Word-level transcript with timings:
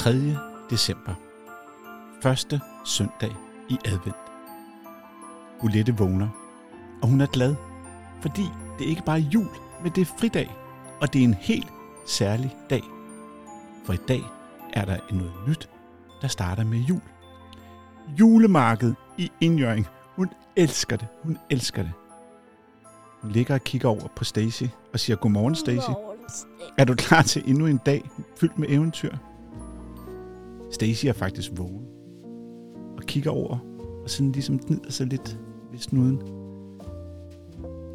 3. 0.00 0.36
december. 0.70 1.14
Første 2.22 2.60
søndag 2.84 3.36
i 3.68 3.78
advent. 3.84 4.16
Bolette 5.60 5.96
vågner, 5.96 6.28
og 7.02 7.08
hun 7.08 7.20
er 7.20 7.26
glad, 7.26 7.54
fordi 8.20 8.42
det 8.78 8.84
ikke 8.84 9.02
bare 9.04 9.18
er 9.18 9.22
jul, 9.22 9.48
men 9.82 9.92
det 9.92 10.00
er 10.00 10.14
fridag, 10.18 10.56
og 11.00 11.12
det 11.12 11.20
er 11.20 11.24
en 11.24 11.34
helt 11.34 11.72
særlig 12.06 12.56
dag. 12.70 12.82
For 13.84 13.92
i 13.92 13.98
dag 14.08 14.22
er 14.72 14.84
der 14.84 14.96
noget 15.10 15.32
nyt, 15.48 15.68
der 16.22 16.28
starter 16.28 16.64
med 16.64 16.78
jul. 16.78 17.02
Julemarked 18.20 18.94
i 19.18 19.32
Indjøring. 19.40 19.86
Hun 20.16 20.28
elsker 20.56 20.96
det. 20.96 21.08
Hun 21.22 21.38
elsker 21.50 21.82
det. 21.82 21.92
Hun 23.22 23.30
ligger 23.30 23.54
og 23.54 23.64
kigger 23.64 23.88
over 23.88 24.08
på 24.16 24.24
Stacy 24.24 24.64
og 24.92 25.00
siger, 25.00 25.16
Godmorgen, 25.16 25.54
Stacy. 25.54 25.90
Er 26.78 26.84
du 26.84 26.94
klar 26.94 27.22
til 27.22 27.42
endnu 27.46 27.66
en 27.66 27.80
dag 27.86 28.10
fyldt 28.36 28.58
med 28.58 28.68
eventyr? 28.68 29.16
Stacy 30.70 31.06
er 31.06 31.12
faktisk 31.12 31.50
vågen 31.56 31.84
og 32.96 33.02
kigger 33.02 33.30
over 33.30 33.58
og 34.02 34.10
sådan 34.10 34.32
ligesom 34.32 34.58
gnider 34.58 34.90
sig 34.90 35.06
lidt 35.06 35.38
ved 35.70 35.78
snuden. 35.78 36.22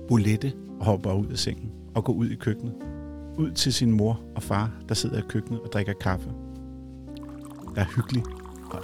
Bolette 0.07 0.53
hopper 0.79 1.13
ud 1.13 1.27
af 1.27 1.37
sengen 1.37 1.71
og 1.95 2.03
går 2.03 2.13
ud 2.13 2.29
i 2.29 2.35
køkkenet. 2.35 2.73
Ud 3.37 3.51
til 3.51 3.73
sin 3.73 3.91
mor 3.91 4.21
og 4.35 4.43
far, 4.43 4.71
der 4.89 4.95
sidder 4.95 5.17
i 5.17 5.23
køkkenet 5.29 5.61
og 5.61 5.71
drikker 5.73 5.93
kaffe. 5.93 6.29
Der 7.75 7.81
er 7.81 7.95
hyggelig, 7.95 8.23
og 8.71 8.83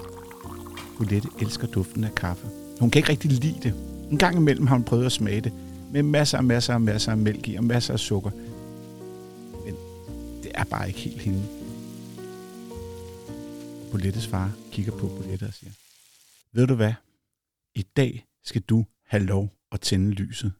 Bolette 0.97 1.27
elsker 1.41 1.67
duften 1.67 2.03
af 2.03 2.15
kaffe. 2.15 2.47
Hun 2.79 2.89
kan 2.89 2.99
ikke 2.99 3.09
rigtig 3.09 3.31
lide 3.31 3.59
det. 3.63 3.73
En 4.11 4.17
gang 4.17 4.37
imellem 4.37 4.67
har 4.67 4.75
hun 4.75 4.83
prøvet 4.83 5.05
at 5.05 5.11
smage 5.11 5.41
det, 5.41 5.53
med 5.91 6.03
masser 6.03 6.37
og 6.37 6.45
masser 6.45 6.73
og 6.73 6.81
masser 6.81 7.11
af 7.11 7.17
mælk 7.17 7.47
i 7.47 7.55
og 7.55 7.63
masser 7.63 7.93
af 7.93 7.99
sukker. 7.99 8.31
Men 9.65 9.75
det 10.43 10.51
er 10.55 10.63
bare 10.63 10.87
ikke 10.87 10.99
helt 10.99 11.21
hende. 11.21 11.41
Bolettes 13.91 14.27
far 14.27 14.51
kigger 14.71 14.91
på 14.91 15.07
Bolette 15.07 15.43
og 15.43 15.53
siger, 15.53 15.71
ved 16.51 16.67
du 16.67 16.75
hvad? 16.75 16.93
I 17.75 17.81
dag 17.81 18.27
skal 18.43 18.61
du 18.61 18.85
have 19.05 19.23
lov 19.23 19.53
at 19.71 19.81
tænde 19.81 20.11
lyset. 20.11 20.53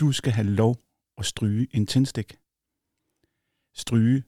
Du 0.00 0.12
skal 0.12 0.32
have 0.32 0.46
lov 0.46 0.76
at 1.18 1.26
stryge 1.26 1.68
en 1.70 1.86
tændstik. 1.86 2.36
Stryge, 3.74 4.24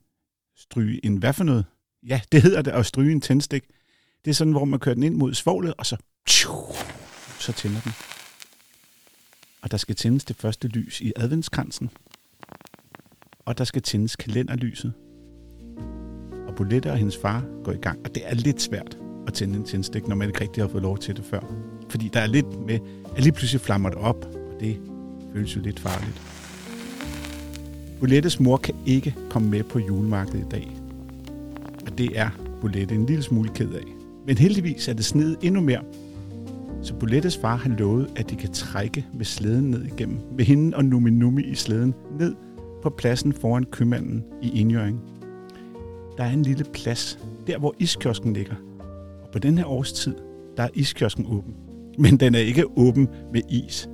stryge 0.57 1.05
en 1.05 1.17
hvad 1.17 1.33
for 1.33 1.45
noget? 1.45 1.65
Ja, 2.03 2.21
det 2.33 2.43
hedder 2.43 2.63
det 2.63 2.71
at 2.71 2.87
stryge 2.87 3.13
en 3.13 3.21
tændstik. 3.21 3.65
Det 4.25 4.31
er 4.31 4.35
sådan, 4.35 4.53
hvor 4.53 4.65
man 4.65 4.81
kører 4.81 4.95
den 4.95 5.03
ind 5.03 5.15
mod 5.15 5.35
svoglet, 5.35 5.75
og 5.75 5.87
så, 5.87 5.97
så 7.41 7.53
tænder 7.57 7.81
den. 7.81 7.93
Og 9.63 9.71
der 9.71 9.77
skal 9.77 9.95
tændes 9.95 10.25
det 10.25 10.37
første 10.37 10.69
lys 10.69 11.01
i 11.01 11.13
adventskransen. 11.17 11.91
Og 13.39 13.59
der 13.59 13.65
skal 13.65 13.83
tændes 13.83 14.17
kalenderlyset. 14.17 15.06
Bolette 16.57 16.91
og 16.91 16.97
hendes 16.97 17.17
far 17.17 17.45
går 17.65 17.73
i 17.73 17.77
gang, 17.77 17.99
og 18.05 18.15
det 18.15 18.23
er 18.27 18.35
lidt 18.35 18.63
svært 18.63 18.99
at 19.27 19.33
tænde 19.33 19.57
en 19.57 19.65
tændstik, 19.65 20.09
når 20.09 20.17
man 20.17 20.29
ikke 20.29 20.41
rigtig 20.41 20.63
har 20.63 20.69
fået 20.69 20.83
lov 20.83 20.99
til 20.99 21.17
det 21.17 21.25
før. 21.25 21.41
Fordi 21.89 22.11
der 22.15 22.21
er 22.21 22.27
lidt 22.27 22.67
med, 22.67 22.79
at 23.17 23.23
lige 23.23 23.33
pludselig 23.33 23.61
flammer 23.61 23.89
det 23.89 23.99
op, 23.99 24.25
og 24.25 24.61
det 24.61 24.77
føles 25.35 25.57
jo 25.57 25.61
lidt 25.61 25.81
farligt. 25.81 26.23
Bolettes 28.01 28.41
mor 28.41 28.57
kan 28.57 28.75
ikke 28.87 29.15
komme 29.31 29.51
med 29.51 29.63
på 29.63 29.79
julemarkedet 29.79 30.41
i 30.41 30.49
dag. 30.51 30.77
Og 31.87 31.99
det 31.99 32.19
er 32.19 32.29
Bolette 32.61 32.95
en 32.95 33.07
lille 33.07 33.23
smule 33.23 33.49
ked 33.49 33.73
af. 33.73 33.85
Men 34.27 34.39
heldigvis 34.39 34.89
er 34.89 34.93
det 34.93 35.05
snedet 35.05 35.37
endnu 35.43 35.61
mere. 35.61 35.83
Så 36.83 36.95
Bolettes 36.95 37.37
far 37.37 37.57
har 37.57 37.71
lovet, 37.71 38.11
at 38.17 38.31
de 38.31 38.37
kan 38.37 38.53
trække 38.53 39.07
med 39.15 39.25
slæden 39.25 39.71
ned 39.71 39.85
igennem. 39.85 40.19
Med 40.37 40.45
hende 40.45 40.77
og 40.77 40.85
Numi 40.85 41.11
Numi 41.11 41.43
i 41.43 41.55
slæden 41.55 41.95
ned 42.19 42.35
på 42.83 42.91
pladsen 42.91 43.33
foran 43.33 43.65
købmanden 43.65 44.25
i 44.43 44.61
Indjøring. 44.61 45.01
Der 46.17 46.25
er 46.25 46.31
en 46.31 46.43
lille 46.43 46.65
plads, 46.65 47.19
der 47.47 47.59
hvor 47.59 47.75
iskiosken 47.79 48.33
ligger. 48.33 48.55
Og 49.23 49.31
på 49.33 49.39
den 49.39 49.59
her 49.59 49.67
årstid, 49.67 50.15
der 50.57 50.63
er 50.63 50.69
iskiosken 50.75 51.27
åben. 51.27 51.55
Men 51.99 52.17
den 52.17 52.35
er 52.35 52.39
ikke 52.39 52.79
åben 52.79 53.09
med 53.33 53.43
is. 53.49 53.89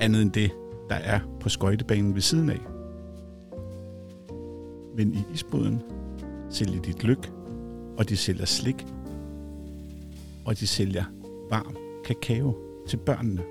Andet 0.00 0.22
end 0.22 0.32
det, 0.32 0.50
der 0.88 0.94
er 0.94 1.20
på 1.40 1.48
skøjtebanen 1.48 2.14
ved 2.14 2.22
siden 2.22 2.50
af. 2.50 2.60
Men 4.96 5.14
i 5.14 5.24
isboden 5.34 5.82
sælger 6.50 6.82
de 6.82 6.92
gløk, 6.92 7.32
og 7.98 8.08
de 8.08 8.16
sælger 8.16 8.44
slik, 8.44 8.86
og 10.44 10.60
de 10.60 10.66
sælger 10.66 11.04
varm 11.50 11.76
kakao 12.04 12.56
til 12.88 12.96
børnene. 12.96 13.42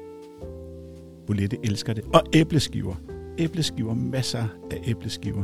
Bolette 1.28 1.58
elsker 1.64 1.94
det. 1.94 2.04
Og 2.14 2.22
æbleskiver. 2.34 2.96
Æbleskiver, 3.38 3.94
masser 3.94 4.48
af 4.72 4.82
æbleskiver. 4.86 5.44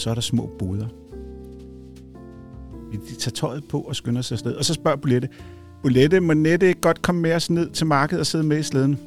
Så 0.00 0.10
er 0.10 0.14
der 0.14 0.20
små 0.20 0.50
boder. 0.58 0.86
De 2.92 3.14
tager 3.18 3.30
tøjet 3.34 3.64
på 3.68 3.80
og 3.80 3.96
skynder 3.96 4.22
sig 4.22 4.34
afsted. 4.34 4.54
Og 4.54 4.64
så 4.64 4.74
spørger 4.74 4.96
Bolette, 4.96 5.28
Bolette, 5.82 6.20
må 6.20 6.34
Nette 6.34 6.68
ikke 6.68 6.80
godt 6.80 7.02
komme 7.02 7.20
med 7.20 7.34
os 7.34 7.50
ned 7.50 7.70
til 7.70 7.86
markedet 7.86 8.20
og 8.20 8.26
sidde 8.26 8.44
med 8.44 8.58
i 8.58 8.62
slæden? 8.62 8.98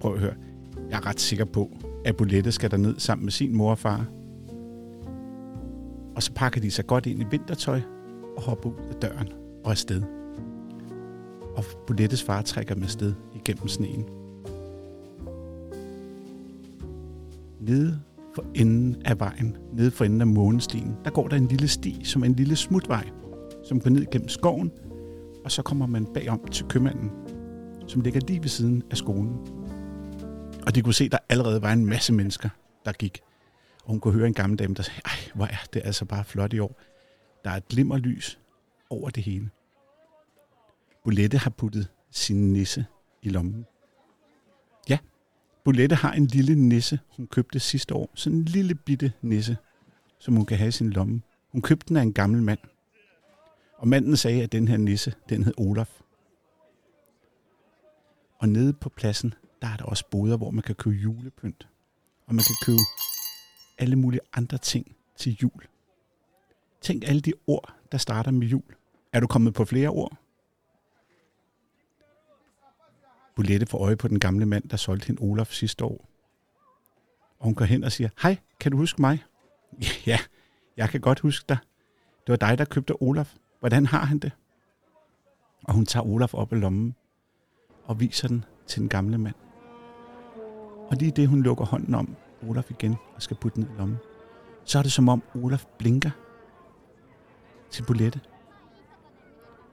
Prøv 0.00 0.14
at 0.14 0.20
høre. 0.20 0.34
Jeg 0.90 0.96
er 0.96 1.06
ret 1.06 1.20
sikker 1.20 1.44
på, 1.44 1.70
at 2.04 2.16
Bolette 2.16 2.52
skal 2.52 2.70
derned 2.70 2.94
sammen 2.98 3.24
med 3.24 3.32
sin 3.32 3.56
mor 3.56 3.70
og 3.70 3.78
far. 3.78 4.06
Og 6.16 6.22
så 6.22 6.32
pakker 6.34 6.60
de 6.60 6.70
sig 6.70 6.86
godt 6.86 7.06
ind 7.06 7.22
i 7.22 7.24
vintertøj 7.30 7.80
og 8.36 8.42
hopper 8.42 8.68
ud 8.68 8.88
af 8.90 8.94
døren 8.94 9.28
og 9.64 9.70
afsted. 9.70 10.02
Og 11.56 11.64
Bolettes 11.86 12.22
far 12.22 12.42
trækker 12.42 12.74
med 12.74 12.88
sted 12.88 13.14
igennem 13.34 13.68
sneen. 13.68 14.04
Nede 17.60 18.00
for 18.34 18.44
enden 18.54 19.02
af 19.04 19.20
vejen, 19.20 19.56
nede 19.72 19.90
for 19.90 20.04
enden 20.04 20.20
af 20.20 20.26
månestien, 20.26 20.96
der 21.04 21.10
går 21.10 21.28
der 21.28 21.36
en 21.36 21.46
lille 21.46 21.68
sti, 21.68 22.00
som 22.04 22.22
er 22.22 22.26
en 22.26 22.34
lille 22.34 22.56
smutvej, 22.56 23.08
som 23.64 23.80
går 23.80 23.90
ned 23.90 24.06
gennem 24.10 24.28
skoven, 24.28 24.72
og 25.44 25.52
så 25.52 25.62
kommer 25.62 25.86
man 25.86 26.06
bagom 26.14 26.48
til 26.48 26.66
købmanden, 26.66 27.10
som 27.86 28.00
ligger 28.00 28.20
lige 28.28 28.42
ved 28.42 28.48
siden 28.48 28.82
af 28.90 28.96
skolen. 28.96 29.38
Og 30.66 30.74
de 30.74 30.82
kunne 30.82 30.94
se, 30.94 31.04
at 31.04 31.12
der 31.12 31.18
allerede 31.28 31.62
var 31.62 31.72
en 31.72 31.86
masse 31.86 32.12
mennesker, 32.12 32.48
der 32.84 32.92
gik. 32.92 33.20
Og 33.84 33.90
hun 33.90 34.00
kunne 34.00 34.14
høre 34.14 34.26
en 34.26 34.34
gammel 34.34 34.58
dame, 34.58 34.74
der 34.74 34.82
sagde, 34.82 35.00
ej, 35.04 35.30
hvor 35.34 35.46
er 35.46 35.66
det 35.72 35.82
altså 35.84 36.04
bare 36.04 36.24
flot 36.24 36.52
i 36.52 36.58
år. 36.58 36.80
Der 37.44 37.50
er 37.50 37.56
et 37.56 37.68
glimmerlys 37.68 38.38
over 38.90 39.10
det 39.10 39.22
hele. 39.22 39.50
Bolette 41.04 41.38
har 41.38 41.50
puttet 41.50 41.88
sin 42.10 42.52
nisse 42.52 42.86
i 43.22 43.28
lommen. 43.28 43.66
Bolette 45.68 45.94
har 45.94 46.12
en 46.12 46.26
lille 46.26 46.54
nisse, 46.54 47.00
hun 47.16 47.26
købte 47.26 47.60
sidste 47.60 47.94
år. 47.94 48.10
Sådan 48.14 48.38
en 48.38 48.44
lille 48.44 48.74
bitte 48.74 49.12
nisse, 49.22 49.56
som 50.18 50.34
hun 50.34 50.46
kan 50.46 50.58
have 50.58 50.68
i 50.68 50.70
sin 50.70 50.90
lomme. 50.90 51.22
Hun 51.52 51.62
købte 51.62 51.88
den 51.88 51.96
af 51.96 52.02
en 52.02 52.12
gammel 52.12 52.42
mand. 52.42 52.58
Og 53.76 53.88
manden 53.88 54.16
sagde, 54.16 54.42
at 54.42 54.52
den 54.52 54.68
her 54.68 54.76
nisse, 54.76 55.14
den 55.28 55.44
hed 55.44 55.52
Olaf. 55.56 56.00
Og 58.38 58.48
nede 58.48 58.72
på 58.72 58.88
pladsen, 58.88 59.34
der 59.62 59.68
er 59.68 59.76
der 59.76 59.84
også 59.84 60.04
boder, 60.10 60.36
hvor 60.36 60.50
man 60.50 60.62
kan 60.62 60.74
købe 60.74 60.96
julepynt. 60.96 61.68
Og 62.26 62.34
man 62.34 62.44
kan 62.44 62.56
købe 62.66 62.82
alle 63.78 63.96
mulige 63.96 64.20
andre 64.32 64.58
ting 64.58 64.96
til 65.16 65.38
jul. 65.42 65.66
Tænk 66.80 67.04
alle 67.08 67.20
de 67.20 67.32
ord, 67.46 67.74
der 67.92 67.98
starter 67.98 68.30
med 68.30 68.46
jul. 68.46 68.74
Er 69.12 69.20
du 69.20 69.26
kommet 69.26 69.54
på 69.54 69.64
flere 69.64 69.88
ord? 69.88 70.16
Bolette 73.38 73.66
får 73.66 73.78
øje 73.78 73.96
på 73.96 74.08
den 74.08 74.20
gamle 74.20 74.46
mand, 74.46 74.68
der 74.68 74.76
solgte 74.76 75.06
hende 75.06 75.22
Olaf 75.22 75.52
sidste 75.52 75.84
år. 75.84 76.08
Og 77.38 77.44
hun 77.44 77.54
går 77.54 77.64
hen 77.64 77.84
og 77.84 77.92
siger, 77.92 78.08
hej, 78.22 78.36
kan 78.60 78.72
du 78.72 78.78
huske 78.78 79.00
mig? 79.00 79.24
Ja, 80.06 80.18
jeg 80.76 80.88
kan 80.88 81.00
godt 81.00 81.20
huske 81.20 81.44
dig. 81.48 81.58
Det 82.26 82.30
var 82.30 82.36
dig, 82.36 82.58
der 82.58 82.64
købte 82.64 83.02
Olaf. 83.02 83.34
Hvordan 83.60 83.86
har 83.86 84.04
han 84.04 84.18
det? 84.18 84.32
Og 85.64 85.74
hun 85.74 85.86
tager 85.86 86.06
Olaf 86.06 86.34
op 86.34 86.52
af 86.52 86.60
lommen 86.60 86.94
og 87.84 88.00
viser 88.00 88.28
den 88.28 88.44
til 88.66 88.80
den 88.80 88.88
gamle 88.88 89.18
mand. 89.18 89.34
Og 90.88 90.96
lige 90.96 91.10
det, 91.10 91.28
hun 91.28 91.42
lukker 91.42 91.64
hånden 91.64 91.94
om 91.94 92.16
Olaf 92.48 92.70
igen 92.70 92.96
og 93.14 93.22
skal 93.22 93.36
putte 93.36 93.56
den 93.56 93.70
i 93.74 93.78
lommen, 93.78 93.98
så 94.64 94.78
er 94.78 94.82
det 94.82 94.92
som 94.92 95.08
om 95.08 95.22
Olaf 95.34 95.64
blinker 95.78 96.10
til 97.70 97.82
Bolette. 97.82 98.20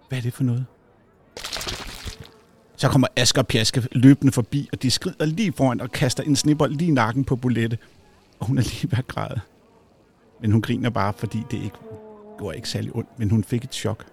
Hvad 0.10 0.18
er 0.18 0.22
det 0.22 0.34
for 0.34 0.44
noget? 0.44 0.66
Så 2.78 2.90
kommer 2.90 3.08
Asger 3.16 3.42
og 3.42 3.48
Pjaske 3.48 3.88
løbende 3.92 4.32
forbi, 4.34 4.70
og 4.74 4.82
de 4.82 4.92
skrider 4.92 5.26
lige 5.26 5.54
foran 5.54 5.82
og 5.82 5.92
kaster 5.92 6.24
en 6.24 6.36
snibbold 6.36 6.72
lige 6.72 6.88
i 6.88 6.94
nakken 6.94 7.24
på 7.24 7.36
Bolette. 7.36 7.78
Og 8.40 8.48
hun 8.48 8.58
er 8.58 8.62
lige 8.62 8.92
ved 8.92 8.98
at 8.98 9.08
græde. 9.08 9.40
Men 10.42 10.52
hun 10.52 10.62
griner 10.62 10.90
bare, 10.90 11.14
fordi 11.14 11.44
det 11.52 11.58
ikke 11.64 11.78
gjorde 12.38 12.56
ikke 12.56 12.70
særlig 12.70 12.96
ondt, 12.96 13.20
men 13.20 13.30
hun 13.30 13.44
fik 13.44 13.64
et 13.64 13.74
chok. 13.74 14.06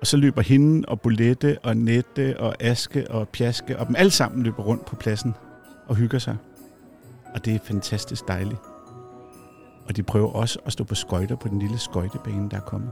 Og 0.00 0.06
så 0.06 0.16
løber 0.16 0.42
hende 0.42 0.88
og 0.88 1.00
Bolette 1.00 1.58
og 1.62 1.76
Nette 1.76 2.40
og 2.40 2.62
Aske 2.62 3.10
og 3.10 3.28
Pjaske, 3.28 3.78
og 3.78 3.86
dem 3.86 3.96
alle 3.98 4.10
sammen 4.10 4.42
løber 4.42 4.62
rundt 4.62 4.84
på 4.84 4.96
pladsen 4.96 5.34
og 5.86 5.96
hygger 5.96 6.18
sig. 6.18 6.36
Og 7.34 7.44
det 7.44 7.54
er 7.54 7.58
fantastisk 7.64 8.28
dejligt. 8.28 8.60
Og 9.88 9.96
de 9.96 10.02
prøver 10.02 10.32
også 10.32 10.58
at 10.66 10.72
stå 10.72 10.84
på 10.84 10.94
skøjter 10.94 11.36
på 11.36 11.48
den 11.48 11.58
lille 11.58 11.78
skøjtebane, 11.78 12.50
der 12.50 12.56
er 12.56 12.60
kommet. 12.60 12.90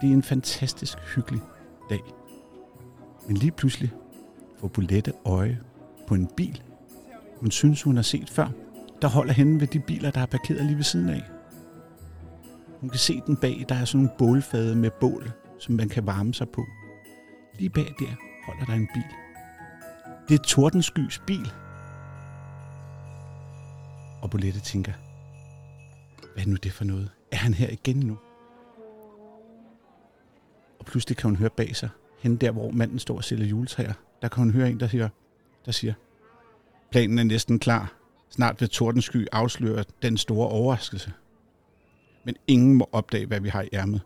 Det 0.00 0.08
er 0.08 0.12
en 0.12 0.22
fantastisk 0.22 0.98
hyggelig 1.14 1.40
dag. 1.90 2.00
Men 3.26 3.36
lige 3.36 3.50
pludselig 3.52 3.92
får 4.58 4.68
Bolette 4.68 5.12
øje 5.24 5.60
på 6.06 6.14
en 6.14 6.26
bil, 6.36 6.62
hun 7.36 7.50
synes, 7.50 7.82
hun 7.82 7.96
har 7.96 8.02
set 8.02 8.30
før, 8.30 8.48
der 9.02 9.08
holder 9.08 9.32
henne 9.32 9.60
ved 9.60 9.66
de 9.66 9.80
biler, 9.80 10.10
der 10.10 10.20
er 10.20 10.26
parkeret 10.26 10.64
lige 10.64 10.76
ved 10.76 10.84
siden 10.84 11.08
af. 11.08 11.22
Hun 12.80 12.90
kan 12.90 12.98
se 12.98 13.22
den 13.26 13.36
bag, 13.36 13.64
der 13.68 13.74
er 13.74 13.84
sådan 13.84 14.00
en 14.00 14.10
bålfade 14.18 14.76
med 14.76 14.90
bål, 15.00 15.32
som 15.58 15.74
man 15.74 15.88
kan 15.88 16.06
varme 16.06 16.34
sig 16.34 16.48
på. 16.48 16.64
Lige 17.58 17.70
bag 17.70 17.94
der 17.98 18.14
holder 18.46 18.64
der 18.64 18.72
en 18.72 18.88
bil. 18.94 19.04
Det 20.28 20.34
er 20.34 20.42
Tordenskys 20.42 21.22
bil. 21.26 21.52
Og 24.22 24.30
Bolette 24.30 24.60
tænker, 24.60 24.92
hvad 26.34 26.44
er 26.44 26.48
nu 26.48 26.56
det 26.56 26.72
for 26.72 26.84
noget? 26.84 27.10
Er 27.32 27.36
han 27.36 27.54
her 27.54 27.68
igen 27.70 27.96
nu? 27.96 28.18
Og 30.78 30.86
pludselig 30.86 31.16
kan 31.16 31.30
hun 31.30 31.36
høre 31.36 31.50
bag 31.50 31.76
sig, 31.76 31.88
hen 32.26 32.36
der 32.36 32.50
hvor 32.50 32.70
manden 32.70 32.98
står 32.98 33.16
og 33.16 33.24
sælger 33.24 33.46
juletræer, 33.46 33.92
der 34.22 34.28
kan 34.28 34.42
hun 34.42 34.52
høre 34.52 34.70
en, 34.70 34.80
der 34.80 34.88
siger, 34.88 35.08
der 35.66 35.72
siger, 35.72 35.94
planen 36.90 37.18
er 37.18 37.24
næsten 37.24 37.58
klar. 37.58 37.92
Snart 38.30 38.60
vil 38.60 38.68
Tordensky 38.68 39.26
afsløre 39.32 39.84
den 40.02 40.16
store 40.16 40.48
overraskelse. 40.48 41.12
Men 42.24 42.36
ingen 42.46 42.74
må 42.74 42.88
opdage, 42.92 43.26
hvad 43.26 43.40
vi 43.40 43.48
har 43.48 43.62
i 43.62 43.68
ærmet. 43.72 44.00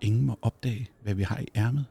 Ingen 0.00 0.26
må 0.26 0.38
opdage, 0.42 0.90
hvad 1.02 1.14
vi 1.14 1.22
har 1.22 1.38
i 1.38 1.48
ærmet. 1.56 1.86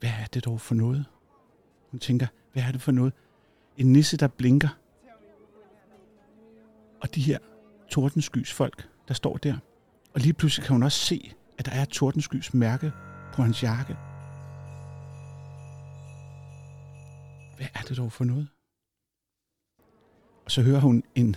Hvad 0.00 0.10
er 0.10 0.26
det 0.34 0.44
dog 0.44 0.60
for 0.60 0.74
noget? 0.74 1.04
Hun 1.90 2.00
tænker, 2.00 2.26
hvad 2.52 2.62
er 2.62 2.72
det 2.72 2.82
for 2.82 2.92
noget? 2.92 3.12
En 3.76 3.92
nisse, 3.92 4.16
der 4.16 4.28
blinker. 4.28 4.68
Og 7.00 7.14
de 7.14 7.20
her 7.20 7.38
tordenskys 7.88 8.52
folk, 8.52 8.88
der 9.08 9.14
står 9.14 9.36
der. 9.36 9.56
Og 10.14 10.20
lige 10.20 10.32
pludselig 10.32 10.66
kan 10.66 10.72
hun 10.72 10.82
også 10.82 10.98
se, 10.98 11.32
at 11.58 11.66
der 11.66 11.72
er 11.72 11.84
tordenskys 11.84 12.54
mærke 12.54 12.92
på 13.32 13.42
hans 13.42 13.62
jakke. 13.62 13.96
Hvad 17.56 17.66
er 17.74 17.80
det 17.88 17.96
dog 17.96 18.12
for 18.12 18.24
noget? 18.24 18.48
Og 20.44 20.50
så 20.50 20.62
hører 20.62 20.80
hun 20.80 21.02
en 21.14 21.36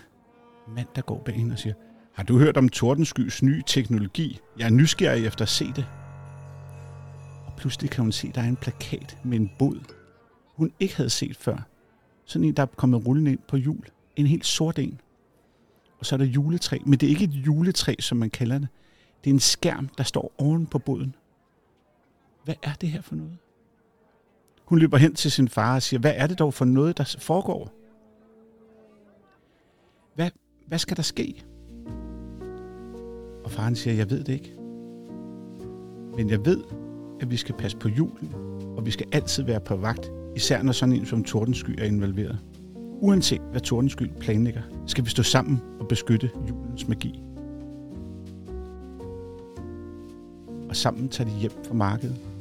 mand, 0.68 0.88
der 0.96 1.02
går 1.02 1.22
bag 1.26 1.36
hende 1.36 1.54
og 1.54 1.60
siger, 1.60 1.74
har 2.14 2.24
du 2.24 2.38
hørt 2.38 2.58
om 2.58 2.70
Tordenskys 2.70 3.44
nye 3.44 3.64
teknologi? 3.68 4.40
Jeg 4.60 4.66
er 4.66 4.70
nysgerrig 4.70 5.26
efter 5.26 5.42
at 5.42 5.50
se 5.50 5.66
det. 5.66 5.86
Og 7.46 7.54
pludselig 7.58 7.90
kan 7.90 8.02
hun 8.02 8.12
se, 8.12 8.28
at 8.28 8.36
der 8.36 8.42
er 8.42 8.48
en 8.48 8.56
plakat 8.56 9.18
med 9.24 9.40
en 9.40 9.52
båd, 9.60 9.80
hun 10.56 10.72
ikke 10.80 10.96
havde 10.96 11.10
set 11.10 11.38
før. 11.38 11.58
Sådan 12.26 12.48
en, 12.48 12.54
der 12.54 12.64
er 12.64 12.68
kommet 12.68 13.08
rullende 13.08 13.32
ind 13.32 13.40
på 13.48 13.58
jul. 13.58 13.86
En 14.16 14.28
helt 14.28 14.46
sort 14.46 14.80
en. 14.80 15.02
Og 16.00 16.06
så 16.06 16.16
er 16.16 16.18
der 16.18 16.26
juletræ. 16.26 16.78
Men 16.86 17.00
det 17.00 17.08
er 17.08 17.10
ikke 17.10 17.24
et 17.24 17.34
juletræ, 17.34 17.96
som 18.00 18.18
man 18.18 18.30
kalder 18.30 18.58
det. 18.58 18.68
Det 19.24 19.30
er 19.30 19.34
en 19.34 19.40
skærm, 19.40 19.90
der 19.98 20.04
står 20.04 20.34
oven 20.38 20.66
på 20.68 20.80
båden. 20.80 21.16
Hvad 22.44 22.56
er 22.64 22.74
det 22.82 22.90
her 22.90 23.02
for 23.02 23.16
noget? 23.16 23.38
Hun 24.66 24.80
løber 24.80 24.98
hen 24.98 25.16
til 25.16 25.32
sin 25.32 25.48
far 25.48 25.76
og 25.76 25.82
siger, 25.82 26.00
hvad 26.00 26.14
er 26.16 26.28
det 26.28 26.40
dog 26.40 26.54
for 26.54 26.66
noget, 26.66 26.98
der 26.98 27.16
foregår? 27.20 27.72
Hvad, 30.16 30.30
hvad 30.68 30.80
skal 30.80 30.98
der 30.98 31.04
ske? 31.04 31.44
Og 33.44 33.52
faren 33.52 33.76
siger, 33.76 33.94
jeg 33.94 34.10
ved 34.10 34.24
det 34.24 34.34
ikke. 34.34 34.56
Men 36.16 36.30
jeg 36.30 36.46
ved, 36.46 36.64
at 37.22 37.32
vi 37.32 37.38
skal 37.38 37.56
passe 37.56 37.78
på 37.78 37.90
julen, 37.90 38.34
og 38.78 38.86
vi 38.86 38.92
skal 38.92 39.08
altid 39.12 39.44
være 39.44 39.60
på 39.60 39.76
vagt, 39.76 40.12
især 40.36 40.64
når 40.64 40.72
sådan 40.72 40.96
en 40.96 41.06
som 41.06 41.24
Tordensky 41.24 41.80
er 41.80 41.86
involveret. 41.86 42.40
Uanset 43.02 43.42
hvad 43.52 43.62
Tordensky 43.62 44.04
planlægger, 44.20 44.62
skal 44.88 45.06
vi 45.06 45.10
stå 45.10 45.24
sammen 45.24 45.62
og 45.80 45.88
beskytte 45.88 46.30
julens 46.50 46.88
magi. 46.88 47.24
Og 50.70 50.76
sammen 50.76 51.10
tager 51.10 51.30
de 51.30 51.36
hjem 51.36 51.52
fra 51.68 51.74
markedet. 51.74 52.33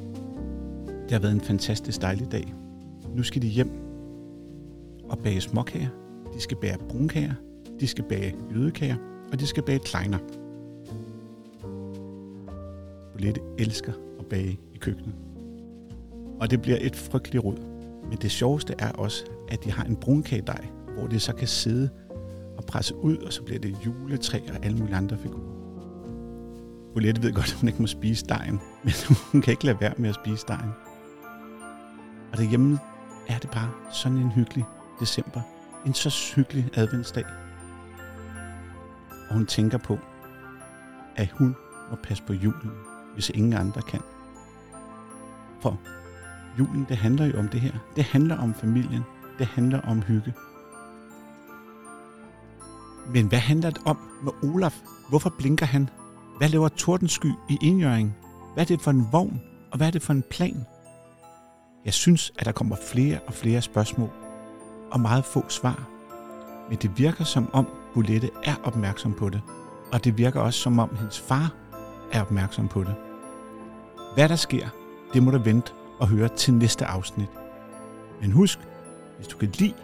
Det 1.03 1.11
har 1.11 1.19
været 1.19 1.33
en 1.33 1.41
fantastisk 1.41 2.03
dejlig 2.03 2.33
dag. 2.33 2.55
Nu 3.15 3.23
skal 3.23 3.43
de 3.43 3.49
hjem 3.49 3.71
og 5.05 5.19
bage 5.19 5.41
småkager. 5.41 5.89
De 6.35 6.41
skal 6.41 6.57
bage 6.57 6.79
brunkager. 6.89 7.35
De 7.81 7.87
skal 7.87 8.05
bage 8.05 8.35
jødekager. 8.55 8.97
Og 9.33 9.41
de 9.41 9.47
skal 9.47 9.63
bage 9.63 9.79
kleiner. 9.79 10.19
Bolette 13.13 13.41
elsker 13.59 13.93
at 14.19 14.27
bage 14.27 14.59
i 14.75 14.79
køkkenet. 14.79 15.15
Og 16.41 16.51
det 16.51 16.63
bliver 16.63 16.79
et 16.81 16.97
frygteligt 16.97 17.45
råd. 17.45 17.59
Men 18.09 18.19
det 18.19 18.31
sjoveste 18.31 18.75
er 18.79 18.93
også, 18.93 19.25
at 19.49 19.65
de 19.65 19.71
har 19.73 19.85
en 19.85 19.97
brunkagedej, 19.97 20.67
hvor 20.99 21.07
det 21.07 21.23
så 21.23 21.35
kan 21.35 21.49
sidde 21.49 21.89
og 22.57 22.65
presse 22.65 22.97
ud, 22.97 23.17
og 23.17 23.33
så 23.33 23.43
bliver 23.43 23.61
det 23.61 23.77
juletræ 23.87 24.39
og 24.49 24.65
alle 24.65 24.79
mulige 24.79 24.97
andre 24.97 25.19
figurer. 25.19 25.53
Bolette 26.95 27.23
ved 27.23 27.33
godt, 27.33 27.47
at 27.47 27.61
hun 27.61 27.69
ikke 27.69 27.83
må 27.83 27.87
spise 27.87 28.27
dejen, 28.27 28.61
men 28.85 28.93
hun 29.33 29.41
kan 29.41 29.51
ikke 29.51 29.65
lade 29.65 29.81
være 29.81 29.95
med 29.99 30.09
at 30.09 30.15
spise 30.15 30.45
dejen. 30.49 30.71
Og 32.33 32.39
derhjemme 32.39 32.79
er 33.29 33.39
det 33.39 33.51
bare 33.51 33.71
sådan 33.93 34.19
en 34.19 34.31
hyggelig 34.31 34.65
december. 35.01 35.41
En 35.87 35.95
så 35.95 36.33
hyggelig 36.37 36.71
adventsdag. 36.75 37.25
Og 39.29 39.35
hun 39.35 39.47
tænker 39.47 39.79
på, 39.79 39.99
at 41.17 41.31
hun 41.31 41.57
må 41.91 41.97
passe 42.03 42.23
på 42.23 42.33
julen, 42.33 42.71
hvis 43.15 43.31
ingen 43.31 43.53
andre 43.53 43.83
kan. 43.83 44.01
For 45.61 45.81
julen, 46.59 46.87
det 46.89 46.97
handler 46.97 47.25
jo 47.25 47.39
om 47.39 47.49
det 47.49 47.61
her. 47.61 47.73
Det 47.97 48.05
handler 48.05 48.39
om 48.39 48.55
familien. 48.55 49.03
Det 49.39 49.47
handler 49.47 49.81
om 49.81 50.03
hygge. 50.03 50.35
Men 53.09 53.27
hvad 53.27 53.39
handler 53.39 53.71
det 53.71 53.83
om 53.85 53.99
med 54.23 54.33
Olaf? 54.43 54.81
Hvorfor 55.09 55.35
blinker 55.39 55.67
han? 55.67 55.89
Hvad 56.39 56.49
laver 56.49 56.69
Tordensky 56.69 57.33
i 57.49 57.59
indjøringen? 57.63 58.15
Hvad 58.55 58.65
er 58.65 58.67
det 58.67 58.81
for 58.81 58.91
en 58.91 59.07
vogn? 59.13 59.43
Og 59.71 59.77
hvad 59.77 59.87
er 59.87 59.91
det 59.91 60.03
for 60.03 60.13
en 60.13 60.25
plan? 60.31 60.67
Jeg 61.85 61.95
synes, 61.95 62.33
at 62.39 62.47
der 62.47 62.53
kommer 62.53 62.77
flere 62.77 63.19
og 63.27 63.35
flere 63.35 63.63
spørgsmål 63.63 64.11
og 64.91 65.01
meget 65.01 65.25
få 65.25 65.49
svar. 65.49 65.89
Men 66.69 66.79
det 66.79 66.99
virker 66.99 67.25
som 67.25 67.51
om 67.53 67.67
Bulette 67.95 68.31
er 68.45 68.55
opmærksom 68.65 69.15
på 69.15 69.29
det. 69.29 69.41
Og 69.93 70.05
det 70.05 70.19
virker 70.19 70.41
også 70.41 70.61
som 70.61 70.79
om 70.79 70.97
hendes 70.97 71.21
far 71.21 71.55
er 72.13 72.21
opmærksom 72.21 72.69
på 72.69 72.85
det. 72.85 72.95
Hvad 74.15 74.29
der 74.29 74.37
sker, 74.37 74.69
det 75.13 75.23
må 75.23 75.31
du 75.31 75.39
vente 75.39 75.73
og 76.01 76.09
høre 76.09 76.29
til 76.29 76.55
næste 76.55 76.87
afsnit. 76.87 77.29
Men 78.21 78.33
husk, 78.33 78.59
hvis 79.17 79.29
du 79.29 79.37
kan 79.37 79.49
lide 79.59 79.75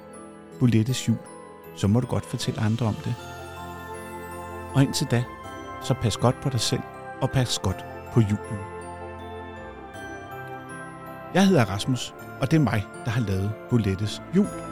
Bulettes 0.59 1.09
jul, 1.09 1.19
så 1.77 1.89
må 1.89 2.01
du 2.01 2.07
godt 2.07 2.27
fortælle 2.27 2.61
andre 2.61 2.87
om 2.87 2.95
det. 2.95 3.15
Og 4.75 4.83
indtil 4.83 5.07
da, 5.11 5.25
så 5.83 5.95
pas 5.95 6.17
godt 6.17 6.41
på 6.41 6.49
dig 6.49 6.61
selv 6.61 6.83
og 7.21 7.31
pas 7.31 7.59
godt 7.59 7.85
på 8.13 8.21
julen. 8.21 8.78
Jeg 11.35 11.47
hedder 11.47 11.65
Rasmus, 11.65 12.15
og 12.41 12.51
det 12.51 12.57
er 12.57 12.61
mig, 12.61 12.85
der 13.05 13.11
har 13.11 13.21
lavet 13.21 13.51
Bulettes 13.71 14.23
jul. 14.37 14.68